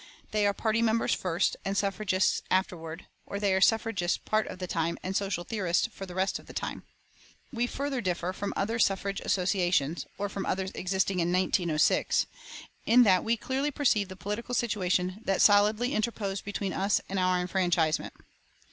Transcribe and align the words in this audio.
They 0.31 0.47
are 0.47 0.53
party 0.55 0.81
members 0.81 1.13
first 1.13 1.55
and 1.63 1.77
suffragists 1.77 2.41
afterward; 2.49 3.05
or 3.23 3.39
they 3.39 3.53
are 3.53 3.61
suffragists 3.61 4.17
part 4.17 4.47
of 4.47 4.57
the 4.57 4.65
time 4.65 4.97
and 5.03 5.15
social 5.15 5.43
theorists 5.43 5.87
the 5.95 6.15
rest 6.15 6.39
of 6.39 6.47
the 6.47 6.53
time. 6.55 6.81
We 7.53 7.67
further 7.67 8.01
differ 8.01 8.33
from 8.33 8.51
other 8.55 8.79
suffrage 8.79 9.19
associations, 9.19 10.07
or 10.17 10.27
from 10.27 10.47
others 10.47 10.71
existing 10.73 11.19
in 11.19 11.31
1906, 11.31 12.25
in 12.87 13.03
that 13.03 13.23
we 13.23 13.37
clearly 13.37 13.69
perceived 13.69 14.09
the 14.09 14.15
political 14.15 14.55
situation 14.55 15.19
that 15.23 15.39
solidly 15.39 15.93
interposed 15.93 16.45
between 16.45 16.73
us 16.73 16.99
and 17.07 17.19
our 17.19 17.39
enfranchisement. 17.39 18.15